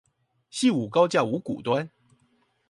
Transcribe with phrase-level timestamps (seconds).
[0.51, 1.91] 汐五高架五股端